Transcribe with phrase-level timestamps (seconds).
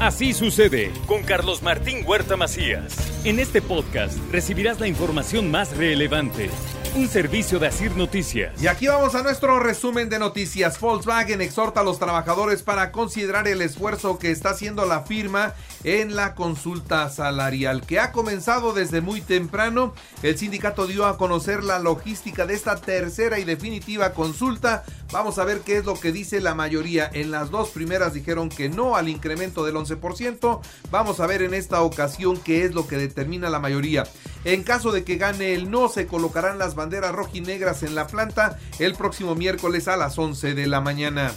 [0.00, 2.94] Así sucede con Carlos Martín Huerta Macías.
[3.24, 6.50] En este podcast recibirás la información más relevante.
[6.96, 8.62] Un servicio de Asir Noticias.
[8.62, 10.80] Y aquí vamos a nuestro resumen de noticias.
[10.80, 15.52] Volkswagen exhorta a los trabajadores para considerar el esfuerzo que está haciendo la firma
[15.84, 19.92] en la consulta salarial, que ha comenzado desde muy temprano.
[20.22, 24.82] El sindicato dio a conocer la logística de esta tercera y definitiva consulta.
[25.12, 27.10] Vamos a ver qué es lo que dice la mayoría.
[27.12, 30.60] En las dos primeras dijeron que no al incremento del 11%.
[30.90, 34.04] Vamos a ver en esta ocasión qué es lo que determina la mayoría.
[34.44, 38.58] En caso de que gane el no, se colocarán las banderas rojinegras en la planta
[38.78, 41.32] el próximo miércoles a las 11 de la mañana.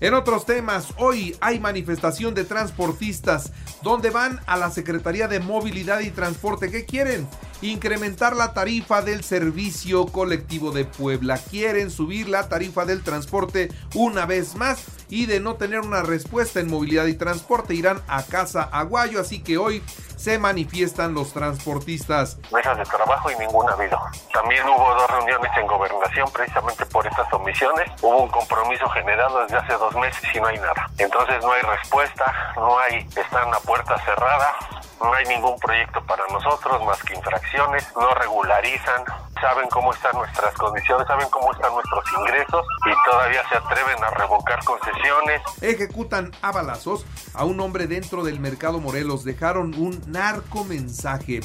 [0.00, 3.52] En otros temas, hoy hay manifestación de transportistas
[3.82, 6.70] donde van a la Secretaría de Movilidad y Transporte.
[6.70, 7.26] ¿Qué quieren?
[7.62, 11.38] Incrementar la tarifa del servicio colectivo de Puebla.
[11.38, 16.60] Quieren subir la tarifa del transporte una vez más y de no tener una respuesta
[16.60, 19.20] en movilidad y transporte irán a casa Aguayo.
[19.20, 19.82] Así que hoy
[20.18, 22.38] se manifiestan los transportistas.
[22.52, 23.98] Mesas de trabajo y ninguna ha habido.
[24.32, 27.88] También hubo dos reuniones en gobernación precisamente por estas omisiones.
[28.02, 30.90] Hubo un compromiso generado desde hace dos meses y no hay nada.
[30.98, 34.54] Entonces no hay respuesta, no hay, están a puerta cerrada,
[35.00, 39.04] no hay ningún proyecto para nosotros más que infracciones, no regularizan,
[39.40, 44.10] saben cómo están nuestras condiciones, saben cómo están nuestros ingresos y todavía se atreven a
[44.10, 45.42] revocar concesiones.
[45.60, 51.40] Ejecutan a balazos a un hombre dentro del mercado Morelos, dejaron un narco mensaje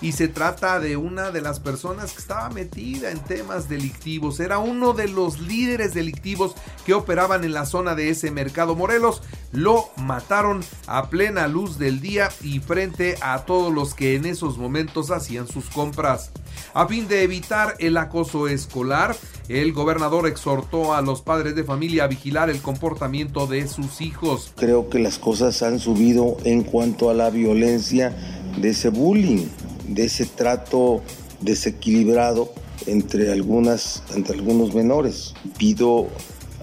[0.00, 4.40] y se trata de una de las personas que estaba metida en temas delictivos.
[4.40, 9.22] Era uno de los líderes delictivos que operaban en la zona de ese mercado Morelos.
[9.52, 14.58] Lo mataron a plena luz del día y frente a todos los que en esos
[14.58, 16.30] momentos hacían sus compras.
[16.74, 19.16] A fin de evitar el acoso escolar,
[19.48, 24.52] el gobernador exhortó a los padres de familia a vigilar el comportamiento de sus hijos.
[24.56, 28.14] Creo que las cosas han subido en cuanto a la violencia
[28.58, 29.46] de ese bullying
[29.88, 31.02] de ese trato
[31.40, 32.52] desequilibrado
[32.86, 35.34] entre, algunas, entre algunos menores.
[35.58, 36.08] Pido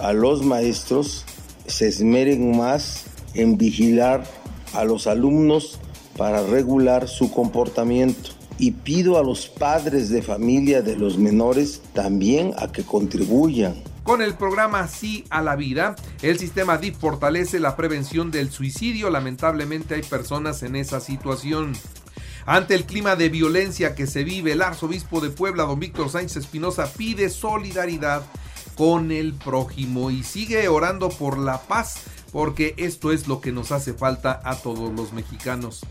[0.01, 1.25] a los maestros
[1.67, 4.23] se esmeren más en vigilar
[4.73, 5.79] a los alumnos
[6.17, 8.31] para regular su comportamiento.
[8.59, 13.73] Y pido a los padres de familia de los menores también a que contribuyan
[14.03, 19.09] con el programa Sí a la Vida, el sistema DIF fortalece la prevención del suicidio.
[19.09, 21.73] Lamentablemente hay personas en esa situación.
[22.45, 26.37] Ante el clima de violencia que se vive, el arzobispo de Puebla, don Víctor Sánchez
[26.37, 28.23] Espinosa, pide solidaridad
[28.75, 33.71] con el prójimo y sigue orando por la paz, porque esto es lo que nos
[33.71, 35.85] hace falta a todos los mexicanos.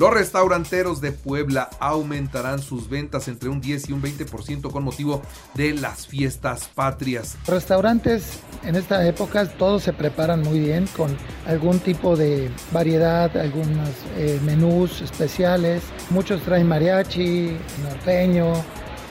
[0.00, 5.22] Los restauranteros de Puebla aumentarán sus ventas entre un 10 y un 20% con motivo
[5.54, 7.36] de las fiestas patrias.
[7.48, 11.16] Restaurantes en esta época todos se preparan muy bien con
[11.48, 15.82] algún tipo de variedad, algunos eh, menús especiales.
[16.10, 18.52] Muchos traen mariachi, norteño,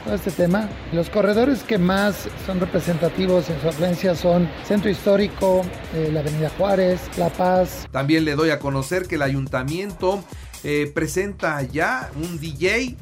[0.06, 0.70] todo este tema.
[0.94, 6.50] Los corredores que más son representativos en su afluencia son Centro Histórico, eh, la Avenida
[6.58, 7.90] Juárez, La Paz.
[7.92, 10.24] También le doy a conocer que el ayuntamiento
[10.70, 12.98] eh, presenta ya un DJ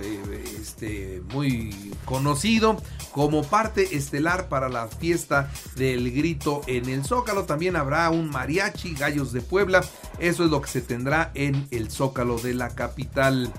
[0.00, 2.80] eh, este, muy conocido
[3.10, 7.42] como parte estelar para la fiesta del grito en el Zócalo.
[7.42, 9.84] También habrá un mariachi, Gallos de Puebla.
[10.20, 13.52] Eso es lo que se tendrá en el Zócalo de la capital.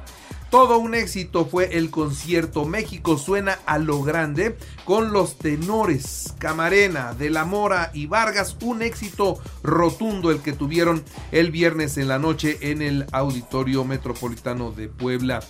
[0.50, 7.14] Todo un éxito fue el concierto México suena a lo grande con los tenores Camarena,
[7.14, 8.58] De la Mora y Vargas.
[8.62, 14.72] Un éxito rotundo el que tuvieron el viernes en la noche en el Auditorio Metropolitano
[14.72, 15.42] de Puebla.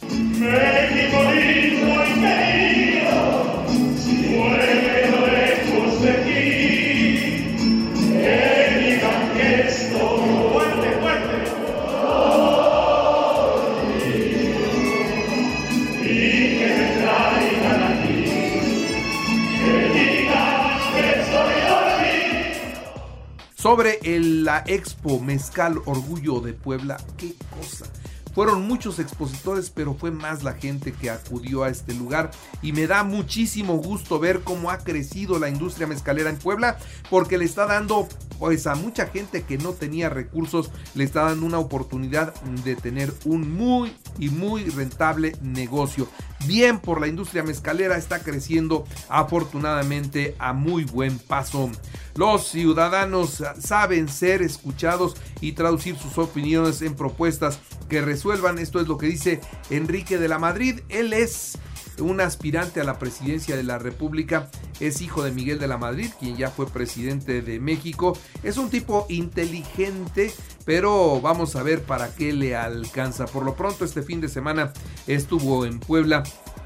[23.69, 26.97] Sobre la Expo Mezcal Orgullo de Puebla.
[27.17, 27.85] Qué cosa.
[28.33, 32.31] Fueron muchos expositores, pero fue más la gente que acudió a este lugar
[32.63, 36.79] y me da muchísimo gusto ver cómo ha crecido la industria mezcalera en Puebla
[37.11, 38.09] porque le está dando
[38.39, 42.33] pues a mucha gente que no tenía recursos le está dando una oportunidad
[42.63, 46.07] de tener un muy y muy rentable negocio.
[46.47, 51.69] Bien por la industria mezcalera está creciendo afortunadamente a muy buen paso.
[52.15, 57.59] Los ciudadanos saben ser escuchados y traducir sus opiniones en propuestas
[57.89, 58.57] que resuelvan.
[58.57, 60.79] Esto es lo que dice Enrique de la Madrid.
[60.87, 61.57] Él es
[62.01, 64.49] un aspirante a la presidencia de la República,
[64.79, 68.17] es hijo de Miguel de la Madrid, quien ya fue presidente de México.
[68.43, 70.31] Es un tipo inteligente,
[70.65, 73.25] pero vamos a ver para qué le alcanza.
[73.25, 74.73] Por lo pronto, este fin de semana
[75.07, 76.23] estuvo en Puebla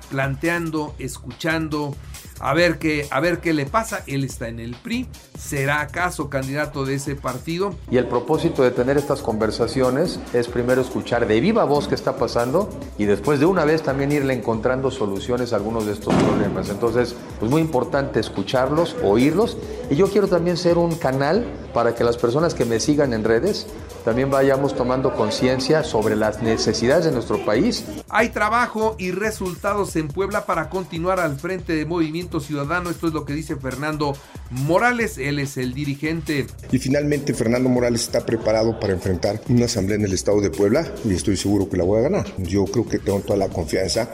[0.09, 1.95] planteando, escuchando,
[2.43, 4.03] a ver qué, a ver qué le pasa.
[4.05, 5.07] Él está en el PRI,
[5.39, 7.73] será acaso candidato de ese partido.
[7.89, 12.17] Y el propósito de tener estas conversaciones es primero escuchar de viva voz qué está
[12.17, 16.69] pasando y después de una vez también irle encontrando soluciones a algunos de estos problemas.
[16.69, 19.57] Entonces, pues muy importante escucharlos, oírlos
[19.89, 23.23] y yo quiero también ser un canal para que las personas que me sigan en
[23.23, 23.67] redes
[24.03, 27.85] también vayamos tomando conciencia sobre las necesidades de nuestro país.
[28.09, 32.89] Hay trabajo y resultados en Puebla para continuar al frente de Movimiento Ciudadano.
[32.89, 34.15] Esto es lo que dice Fernando
[34.49, 35.17] Morales.
[35.17, 36.47] Él es el dirigente.
[36.71, 40.85] Y finalmente Fernando Morales está preparado para enfrentar una asamblea en el estado de Puebla
[41.05, 42.25] y estoy seguro que la voy a ganar.
[42.37, 44.09] Yo creo que tengo toda la confianza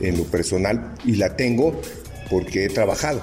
[0.00, 1.80] en lo personal y la tengo
[2.30, 3.20] porque he trabajado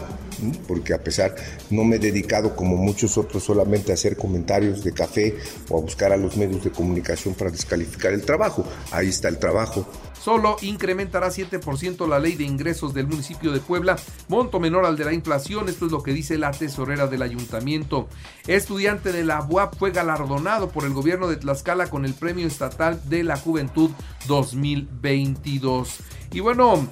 [0.68, 1.36] porque a pesar
[1.70, 5.36] no me he dedicado como muchos otros solamente a hacer comentarios de café
[5.70, 8.66] o a buscar a los medios de comunicación para descalificar el trabajo.
[8.92, 9.88] Ahí está el trabajo.
[10.26, 13.96] Solo incrementará 7% la ley de ingresos del municipio de Puebla,
[14.28, 18.08] monto menor al de la inflación, esto es lo que dice la tesorera del ayuntamiento.
[18.48, 23.00] Estudiante de la UAP fue galardonado por el gobierno de Tlaxcala con el Premio Estatal
[23.08, 23.92] de la Juventud
[24.28, 26.00] 2022.
[26.32, 26.88] Y bueno,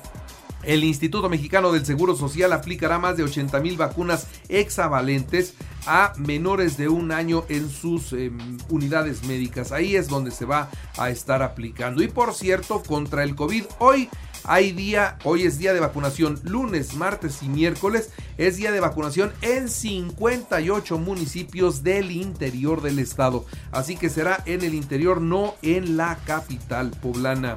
[0.63, 5.53] el Instituto Mexicano del Seguro Social aplicará más de 80 mil vacunas hexavalentes
[5.85, 8.37] a menores de un año en sus em,
[8.69, 9.71] unidades médicas.
[9.71, 12.01] Ahí es donde se va a estar aplicando.
[12.01, 14.09] Y por cierto, contra el COVID, hoy
[14.45, 19.31] hay día, hoy es día de vacunación, lunes, martes y miércoles es día de vacunación
[19.41, 23.45] en 58 municipios del interior del estado.
[23.71, 27.55] Así que será en el interior, no en la capital poblana.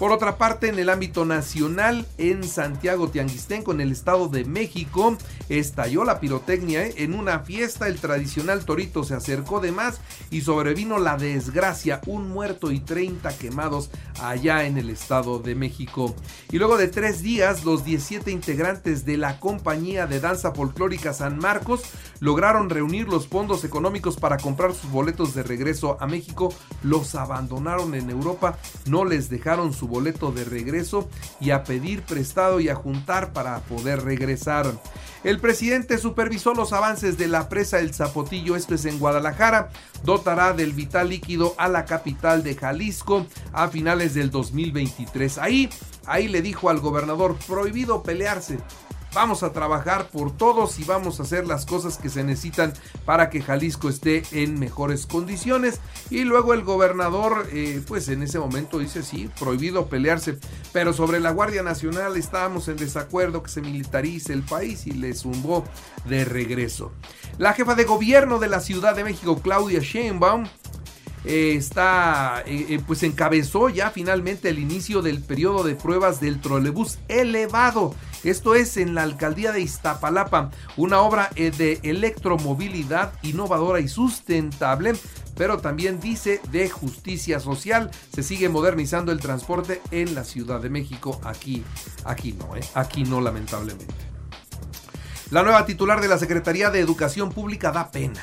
[0.00, 5.18] Por otra parte, en el ámbito nacional, en Santiago Tianguistenco, en el Estado de México,
[5.50, 6.86] estalló la pirotecnia.
[6.86, 6.94] ¿eh?
[6.96, 10.00] En una fiesta, el tradicional torito se acercó de más
[10.30, 13.90] y sobrevino la desgracia, un muerto y 30 quemados
[14.22, 16.14] allá en el Estado de México.
[16.50, 21.38] Y luego de tres días, los 17 integrantes de la compañía de danza folclórica San
[21.38, 21.82] Marcos
[22.20, 26.54] lograron reunir los fondos económicos para comprar sus boletos de regreso a México.
[26.82, 28.56] Los abandonaron en Europa,
[28.86, 31.08] no les dejaron su boleto de regreso
[31.40, 34.72] y a pedir prestado y a juntar para poder regresar.
[35.22, 39.68] El presidente supervisó los avances de la presa El Zapotillo, esto es en Guadalajara,
[40.02, 45.36] dotará del vital líquido a la capital de Jalisco a finales del 2023.
[45.36, 45.68] Ahí,
[46.06, 48.58] ahí le dijo al gobernador, prohibido pelearse,
[49.12, 52.72] Vamos a trabajar por todos y vamos a hacer las cosas que se necesitan
[53.04, 55.80] para que Jalisco esté en mejores condiciones.
[56.10, 60.38] Y luego el gobernador, eh, pues en ese momento dice, sí, prohibido pelearse.
[60.72, 65.12] Pero sobre la Guardia Nacional estábamos en desacuerdo que se militarice el país y le
[65.14, 65.64] zumbó
[66.04, 66.92] de regreso.
[67.36, 70.46] La jefa de gobierno de la Ciudad de México, Claudia Sheinbaum,
[71.24, 76.98] eh, está, eh, pues encabezó ya finalmente el inicio del periodo de pruebas del trolebús
[77.08, 83.88] elevado esto es en la alcaldía de Iztapalapa, una obra eh, de electromovilidad innovadora y
[83.88, 84.94] sustentable
[85.36, 87.90] pero también dice de justicia social.
[88.12, 91.18] Se sigue modernizando el transporte en la Ciudad de México.
[91.24, 91.64] Aquí,
[92.04, 92.60] aquí no, ¿eh?
[92.74, 93.94] aquí no lamentablemente.
[95.30, 98.22] La nueva titular de la Secretaría de Educación Pública da pena.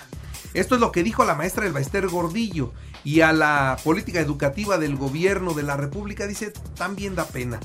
[0.57, 2.73] Esto es lo que dijo la maestra El Baester Gordillo
[3.03, 7.59] y a la política educativa del gobierno de la República dice también da pena.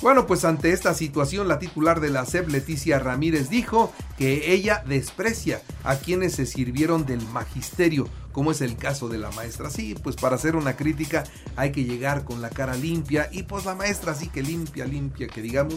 [0.00, 4.82] Bueno, pues ante esta situación, la titular de la SEP, Leticia Ramírez, dijo que ella
[4.86, 9.68] desprecia a quienes se sirvieron del magisterio, como es el caso de la maestra.
[9.68, 13.66] Sí, pues para hacer una crítica hay que llegar con la cara limpia y pues
[13.66, 15.74] la maestra sí que limpia, limpia, que digamos,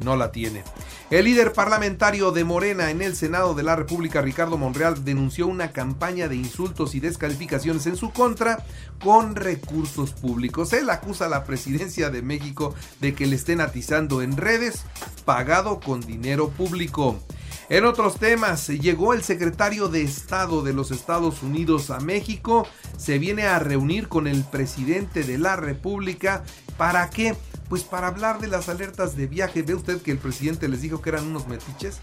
[0.00, 0.64] no la tiene.
[1.10, 5.72] El líder parlamentario de Morena en el Senado de la República, Ricardo Monreal, denunció una
[5.72, 8.64] campaña de insultos y descalificaciones en su contra
[9.02, 10.72] con recursos públicos.
[10.72, 14.84] Él acusa a la presidencia de México de que le estén atizando en redes
[15.24, 17.18] pagado con dinero público.
[17.70, 23.18] En otros temas, llegó el secretario de Estado de los Estados Unidos a México, se
[23.18, 26.44] viene a reunir con el presidente de la República.
[26.76, 27.34] ¿Para qué?
[27.68, 29.62] Pues para hablar de las alertas de viaje.
[29.62, 31.98] ¿Ve usted que el presidente les dijo que eran unos metiches?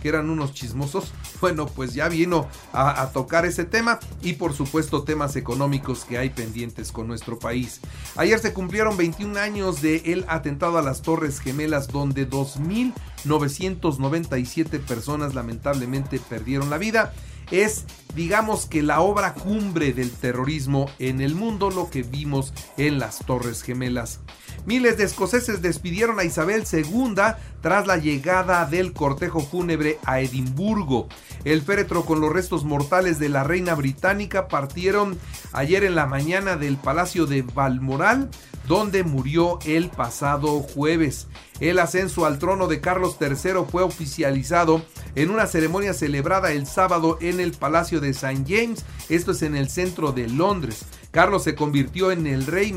[0.00, 1.12] que eran unos chismosos.
[1.40, 6.30] Bueno, pues ya vino a, tocar ese tema y por supuesto temas económicos que hay
[6.30, 7.80] pendientes con nuestro país.
[8.16, 15.34] Ayer se cumplieron 21 años de el atentado a las Torres Gemelas donde 2.997 personas
[15.34, 17.12] lamentablemente perdieron la vida.
[17.50, 22.98] es digamos que la obra cumbre del terrorismo en el mundo, lo que vimos en
[22.98, 24.20] las Torres Gemelas.
[24.66, 27.14] Miles de escoceses despidieron a Isabel II
[27.60, 31.08] tras la llegada del cortejo fúnebre a Edimburgo.
[31.44, 35.18] El féretro con los restos mortales de la reina británica partieron
[35.52, 38.28] ayer en la mañana del Palacio de Balmoral,
[38.66, 41.28] donde murió el pasado jueves.
[41.60, 44.82] El ascenso al trono de Carlos III fue oficializado
[45.14, 48.44] en una ceremonia celebrada el sábado en el Palacio de St.
[48.46, 50.84] James, esto es en el centro de Londres.
[51.10, 52.74] Carlos se convirtió en el rey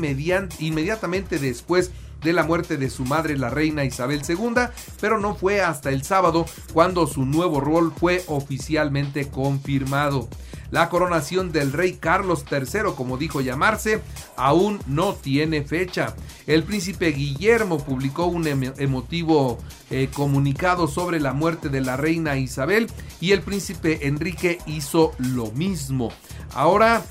[0.58, 1.90] inmediatamente después
[2.22, 4.54] de la muerte de su madre, la reina Isabel II,
[5.00, 10.28] pero no fue hasta el sábado cuando su nuevo rol fue oficialmente confirmado.
[10.70, 14.02] La coronación del rey Carlos III, como dijo llamarse,
[14.36, 16.14] aún no tiene fecha.
[16.46, 19.58] El príncipe Guillermo publicó un emotivo
[19.90, 22.86] eh, comunicado sobre la muerte de la reina Isabel
[23.20, 26.12] y el príncipe Enrique hizo lo mismo.
[26.54, 27.02] Ahora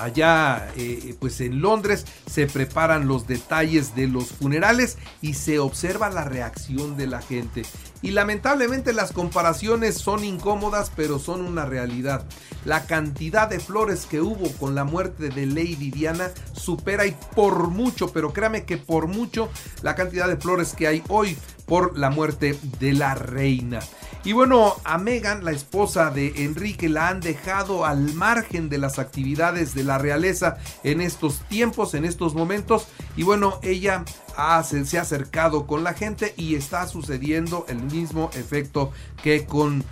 [0.00, 6.10] allá eh, pues en Londres se preparan los detalles de los funerales y se observa
[6.10, 7.62] la reacción de la gente.
[8.02, 12.24] Y lamentablemente las comparaciones son incómodas pero son una realidad.
[12.64, 17.68] La cantidad de flores que hubo con la muerte de Lady Diana supera y por
[17.68, 19.48] mucho pero créame que por mucho
[19.82, 21.36] la cantidad de flores que hay hoy
[21.66, 23.80] por la muerte de la reina
[24.24, 28.98] y bueno, a Megan, la esposa de Enrique, la han dejado al margen de las
[28.98, 32.88] actividades de la realeza en estos tiempos, en estos momentos.
[33.18, 34.04] Y bueno, ella
[34.64, 39.84] se ha acercado con la gente y está sucediendo el mismo efecto que con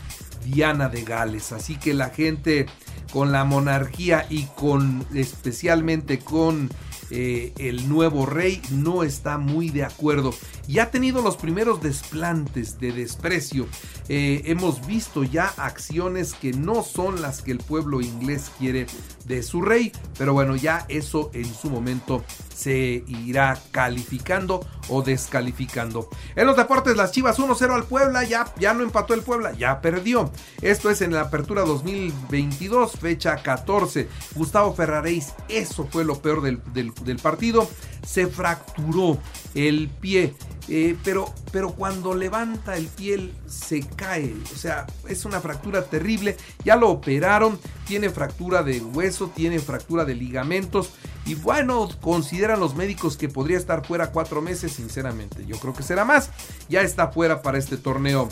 [0.46, 1.52] Diana de Gales.
[1.52, 2.66] Así que la gente
[3.12, 6.70] con la monarquía y con especialmente con
[7.14, 10.32] eh, el nuevo rey no está muy de acuerdo
[10.66, 13.66] y ha tenido los primeros desplantes de desprecio.
[14.08, 18.86] Eh, hemos visto ya acciones que no son las que el pueblo inglés quiere
[19.26, 26.08] de su rey, pero bueno, ya eso en su momento se irá calificando o descalificando.
[26.36, 29.80] En los deportes, las Chivas 1-0 al Puebla, ya, ya no empató el Puebla, ya
[29.80, 30.30] perdió.
[30.60, 34.08] Esto es en la apertura 2022, fecha 14.
[34.34, 37.68] Gustavo Ferraréis, eso fue lo peor del, del partido,
[38.04, 39.18] se fracturó
[39.54, 40.34] el pie
[40.68, 46.36] eh, pero, pero cuando levanta el piel se cae, o sea, es una fractura terrible,
[46.64, 50.92] ya lo operaron, tiene fractura de hueso, tiene fractura de ligamentos
[51.26, 55.82] y bueno, consideran los médicos que podría estar fuera cuatro meses, sinceramente, yo creo que
[55.82, 56.30] será más,
[56.68, 58.28] ya está fuera para este torneo.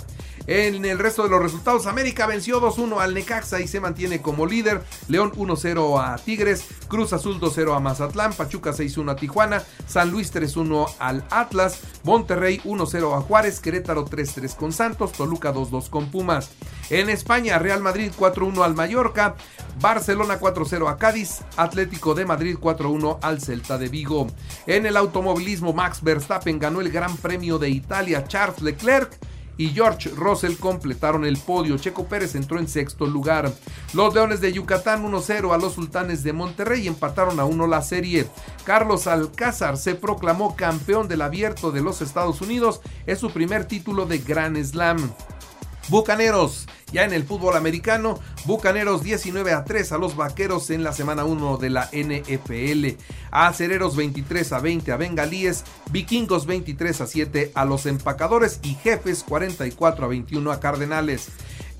[0.50, 4.46] En el resto de los resultados, América venció 2-1 al Necaxa y se mantiene como
[4.46, 4.82] líder.
[5.06, 10.34] León 1-0 a Tigres, Cruz Azul 2-0 a Mazatlán, Pachuca 6-1 a Tijuana, San Luis
[10.34, 16.50] 3-1 al Atlas, Monterrey 1-0 a Juárez, Querétaro 3-3 con Santos, Toluca 2-2 con Pumas.
[16.90, 19.36] En España, Real Madrid 4-1 al Mallorca,
[19.80, 24.26] Barcelona 4-0 a Cádiz, Atlético de Madrid 4-1 al Celta de Vigo.
[24.66, 30.10] En el automovilismo, Max Verstappen ganó el Gran Premio de Italia, Charles Leclerc y George
[30.10, 31.76] Russell completaron el podio.
[31.78, 33.52] Checo Pérez entró en sexto lugar.
[33.92, 38.26] Los Leones de Yucatán 1-0 a los Sultanes de Monterrey empataron a 1 la serie.
[38.64, 42.80] Carlos Alcázar se proclamó campeón del abierto de los Estados Unidos.
[43.06, 45.12] Es su primer título de Grand Slam.
[45.88, 50.92] Bucaneros ya en el fútbol americano, Bucaneros 19 a 3 a los Vaqueros en la
[50.92, 53.00] semana 1 de la NFL.
[53.30, 59.24] Acereros 23 a 20 a Bengalíes, Vikingos 23 a 7 a los Empacadores y Jefes
[59.24, 61.28] 44 a 21 a Cardenales.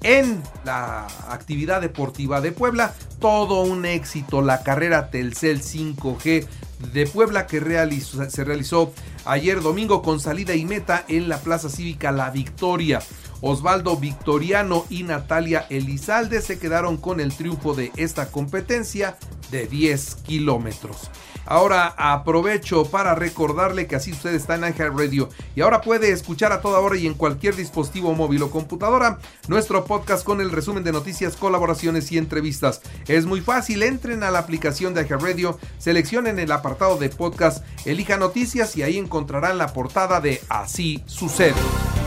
[0.02, 6.46] En la actividad deportiva de Puebla, todo un éxito, la carrera Telcel 5G
[6.92, 8.92] de Puebla que se realizó
[9.24, 13.00] ayer domingo con salida y meta en la Plaza Cívica La Victoria.
[13.42, 19.16] Osvaldo Victoriano y Natalia Elizalde se quedaron con el triunfo de esta competencia
[19.50, 21.10] de 10 kilómetros.
[21.46, 26.52] Ahora aprovecho para recordarle que así usted está en Ángel Radio y ahora puede escuchar
[26.52, 30.84] a toda hora y en cualquier dispositivo móvil o computadora nuestro podcast con el resumen
[30.84, 32.82] de noticias, colaboraciones y entrevistas.
[33.08, 37.64] Es muy fácil, entren a la aplicación de Ángel Radio, seleccionen el apartado de podcast,
[37.84, 41.54] elija noticias y ahí encontrarán la portada de Así sucede.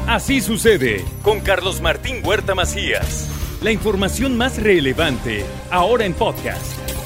[0.08, 3.30] Así sucede con Carlos Martín Huerta Macías.
[3.62, 6.93] La información más relevante ahora en podcast.